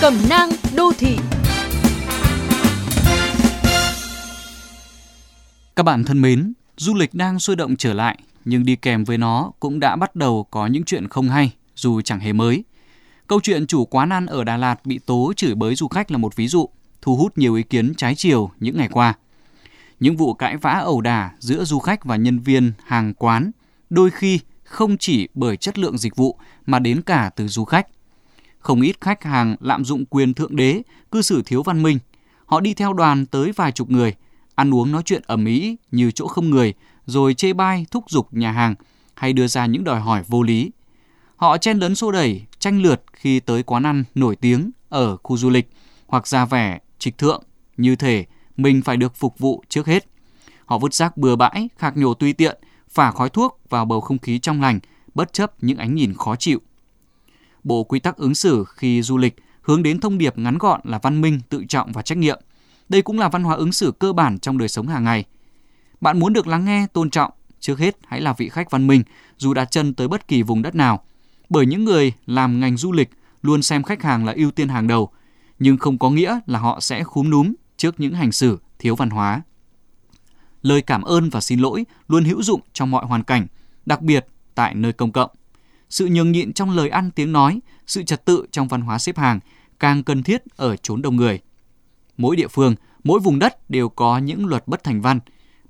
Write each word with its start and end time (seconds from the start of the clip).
Cẩm 0.00 0.14
nang 0.28 0.50
đô 0.76 0.92
thị 0.98 1.16
Các 5.76 5.82
bạn 5.82 6.04
thân 6.04 6.20
mến, 6.20 6.52
du 6.76 6.94
lịch 6.94 7.14
đang 7.14 7.38
sôi 7.38 7.56
động 7.56 7.76
trở 7.76 7.94
lại, 7.94 8.18
nhưng 8.44 8.64
đi 8.64 8.76
kèm 8.76 9.04
với 9.04 9.18
nó 9.18 9.52
cũng 9.60 9.80
đã 9.80 9.96
bắt 9.96 10.16
đầu 10.16 10.46
có 10.50 10.66
những 10.66 10.84
chuyện 10.84 11.08
không 11.08 11.28
hay, 11.28 11.52
dù 11.74 12.00
chẳng 12.00 12.20
hề 12.20 12.32
mới. 12.32 12.64
Câu 13.26 13.40
chuyện 13.42 13.66
chủ 13.66 13.84
quán 13.84 14.12
ăn 14.12 14.26
ở 14.26 14.44
Đà 14.44 14.56
Lạt 14.56 14.86
bị 14.86 14.98
tố 14.98 15.32
chửi 15.36 15.54
bới 15.54 15.74
du 15.74 15.88
khách 15.88 16.10
là 16.10 16.18
một 16.18 16.36
ví 16.36 16.48
dụ, 16.48 16.68
thu 17.02 17.16
hút 17.16 17.38
nhiều 17.38 17.54
ý 17.54 17.62
kiến 17.62 17.94
trái 17.94 18.14
chiều 18.14 18.50
những 18.60 18.76
ngày 18.76 18.88
qua. 18.88 19.14
Những 20.00 20.16
vụ 20.16 20.34
cãi 20.34 20.56
vã 20.56 20.70
ẩu 20.70 21.00
đả 21.00 21.30
giữa 21.38 21.64
du 21.64 21.78
khách 21.78 22.04
và 22.04 22.16
nhân 22.16 22.38
viên 22.38 22.72
hàng 22.84 23.14
quán 23.14 23.50
đôi 23.90 24.10
khi 24.10 24.40
không 24.64 24.98
chỉ 24.98 25.28
bởi 25.34 25.56
chất 25.56 25.78
lượng 25.78 25.98
dịch 25.98 26.16
vụ 26.16 26.38
mà 26.66 26.78
đến 26.78 27.02
cả 27.02 27.30
từ 27.36 27.48
du 27.48 27.64
khách. 27.64 27.86
Không 28.58 28.80
ít 28.80 29.00
khách 29.00 29.24
hàng 29.24 29.56
lạm 29.60 29.84
dụng 29.84 30.04
quyền 30.04 30.34
thượng 30.34 30.56
đế, 30.56 30.82
cư 31.12 31.22
xử 31.22 31.42
thiếu 31.42 31.62
văn 31.62 31.82
minh. 31.82 31.98
Họ 32.46 32.60
đi 32.60 32.74
theo 32.74 32.92
đoàn 32.92 33.26
tới 33.26 33.52
vài 33.52 33.72
chục 33.72 33.90
người, 33.90 34.14
ăn 34.54 34.74
uống 34.74 34.92
nói 34.92 35.02
chuyện 35.04 35.22
ầm 35.26 35.44
ĩ 35.44 35.76
như 35.90 36.10
chỗ 36.10 36.26
không 36.26 36.50
người, 36.50 36.74
rồi 37.06 37.34
chê 37.34 37.52
bai 37.52 37.86
thúc 37.90 38.04
giục 38.08 38.28
nhà 38.34 38.52
hàng 38.52 38.74
hay 39.14 39.32
đưa 39.32 39.46
ra 39.46 39.66
những 39.66 39.84
đòi 39.84 40.00
hỏi 40.00 40.22
vô 40.28 40.42
lý. 40.42 40.70
Họ 41.36 41.58
chen 41.58 41.78
lấn 41.78 41.94
xô 41.94 42.12
đẩy, 42.12 42.46
tranh 42.58 42.82
lượt 42.82 43.02
khi 43.12 43.40
tới 43.40 43.62
quán 43.62 43.82
ăn 43.82 44.04
nổi 44.14 44.36
tiếng 44.36 44.70
ở 44.88 45.16
khu 45.16 45.36
du 45.36 45.50
lịch 45.50 45.70
hoặc 46.06 46.26
ra 46.26 46.44
vẻ 46.44 46.78
trịch 46.98 47.18
thượng 47.18 47.42
như 47.76 47.96
thể 47.96 48.26
mình 48.56 48.82
phải 48.82 48.96
được 48.96 49.16
phục 49.16 49.38
vụ 49.38 49.62
trước 49.68 49.86
hết. 49.86 50.08
Họ 50.64 50.78
vứt 50.78 50.94
rác 50.94 51.16
bừa 51.16 51.36
bãi, 51.36 51.68
khạc 51.78 51.96
nhổ 51.96 52.14
tùy 52.14 52.32
tiện, 52.32 52.58
phả 52.88 53.10
khói 53.10 53.28
thuốc 53.28 53.60
vào 53.68 53.84
bầu 53.84 54.00
không 54.00 54.18
khí 54.18 54.38
trong 54.38 54.60
lành, 54.60 54.80
bất 55.14 55.32
chấp 55.32 55.64
những 55.64 55.78
ánh 55.78 55.94
nhìn 55.94 56.14
khó 56.14 56.36
chịu. 56.36 56.60
Bộ 57.68 57.84
quy 57.84 58.00
tắc 58.00 58.16
ứng 58.16 58.34
xử 58.34 58.64
khi 58.68 59.02
du 59.02 59.16
lịch 59.16 59.36
hướng 59.62 59.82
đến 59.82 60.00
thông 60.00 60.18
điệp 60.18 60.38
ngắn 60.38 60.58
gọn 60.58 60.80
là 60.84 60.98
văn 61.02 61.20
minh, 61.20 61.40
tự 61.48 61.64
trọng 61.68 61.92
và 61.92 62.02
trách 62.02 62.18
nhiệm. 62.18 62.40
Đây 62.88 63.02
cũng 63.02 63.18
là 63.18 63.28
văn 63.28 63.44
hóa 63.44 63.56
ứng 63.56 63.72
xử 63.72 63.92
cơ 63.98 64.12
bản 64.12 64.38
trong 64.38 64.58
đời 64.58 64.68
sống 64.68 64.88
hàng 64.88 65.04
ngày. 65.04 65.24
Bạn 66.00 66.18
muốn 66.18 66.32
được 66.32 66.46
lắng 66.46 66.64
nghe, 66.64 66.86
tôn 66.92 67.10
trọng, 67.10 67.30
trước 67.60 67.78
hết 67.78 67.96
hãy 68.06 68.20
là 68.20 68.32
vị 68.32 68.48
khách 68.48 68.70
văn 68.70 68.86
minh 68.86 69.02
dù 69.36 69.54
đặt 69.54 69.70
chân 69.70 69.94
tới 69.94 70.08
bất 70.08 70.28
kỳ 70.28 70.42
vùng 70.42 70.62
đất 70.62 70.74
nào. 70.74 71.04
Bởi 71.48 71.66
những 71.66 71.84
người 71.84 72.12
làm 72.26 72.60
ngành 72.60 72.76
du 72.76 72.92
lịch 72.92 73.10
luôn 73.42 73.62
xem 73.62 73.82
khách 73.82 74.02
hàng 74.02 74.24
là 74.24 74.32
ưu 74.36 74.50
tiên 74.50 74.68
hàng 74.68 74.86
đầu, 74.86 75.10
nhưng 75.58 75.76
không 75.76 75.98
có 75.98 76.10
nghĩa 76.10 76.40
là 76.46 76.58
họ 76.58 76.80
sẽ 76.80 77.04
khúm 77.04 77.30
núm 77.30 77.54
trước 77.76 78.00
những 78.00 78.14
hành 78.14 78.32
xử 78.32 78.58
thiếu 78.78 78.96
văn 78.96 79.10
hóa. 79.10 79.42
Lời 80.62 80.82
cảm 80.82 81.02
ơn 81.02 81.30
và 81.30 81.40
xin 81.40 81.60
lỗi 81.60 81.84
luôn 82.08 82.24
hữu 82.24 82.42
dụng 82.42 82.60
trong 82.72 82.90
mọi 82.90 83.06
hoàn 83.06 83.22
cảnh, 83.22 83.46
đặc 83.86 84.02
biệt 84.02 84.26
tại 84.54 84.74
nơi 84.74 84.92
công 84.92 85.12
cộng. 85.12 85.30
Sự 85.90 86.06
nhường 86.06 86.32
nhịn 86.32 86.52
trong 86.52 86.70
lời 86.70 86.88
ăn 86.88 87.10
tiếng 87.10 87.32
nói, 87.32 87.60
sự 87.86 88.02
trật 88.02 88.24
tự 88.24 88.46
trong 88.52 88.68
văn 88.68 88.80
hóa 88.80 88.98
xếp 88.98 89.18
hàng 89.18 89.40
càng 89.80 90.02
cần 90.02 90.22
thiết 90.22 90.42
ở 90.56 90.76
chốn 90.76 91.02
đông 91.02 91.16
người. 91.16 91.40
Mỗi 92.16 92.36
địa 92.36 92.48
phương, 92.48 92.74
mỗi 93.04 93.20
vùng 93.20 93.38
đất 93.38 93.70
đều 93.70 93.88
có 93.88 94.18
những 94.18 94.46
luật 94.46 94.68
bất 94.68 94.84
thành 94.84 95.00
văn. 95.00 95.20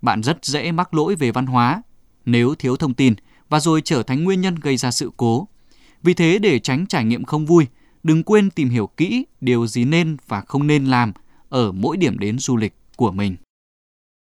Bạn 0.02 0.22
rất 0.22 0.44
dễ 0.44 0.72
mắc 0.72 0.94
lỗi 0.94 1.14
về 1.14 1.30
văn 1.30 1.47
hóa 1.47 1.83
nếu 2.25 2.55
thiếu 2.55 2.77
thông 2.77 2.94
tin 2.94 3.14
và 3.48 3.60
rồi 3.60 3.83
trở 3.84 4.02
thành 4.02 4.25
nguyên 4.25 4.41
nhân 4.41 4.55
gây 4.55 4.77
ra 4.77 4.91
sự 4.91 5.10
cố. 5.16 5.48
Vì 6.02 6.14
thế 6.14 6.38
để 6.38 6.58
tránh 6.58 6.86
trải 6.86 7.05
nghiệm 7.05 7.25
không 7.25 7.47
vui, 7.47 7.66
đừng 8.03 8.22
quên 8.22 8.50
tìm 8.50 8.69
hiểu 8.69 8.86
kỹ 8.86 9.27
điều 9.41 9.66
gì 9.66 9.84
nên 9.84 10.16
và 10.27 10.41
không 10.41 10.66
nên 10.66 10.84
làm 10.84 11.12
ở 11.48 11.72
mỗi 11.72 11.97
điểm 11.97 12.19
đến 12.19 12.38
du 12.38 12.56
lịch 12.56 12.75
của 12.97 13.12
mình. 13.12 13.36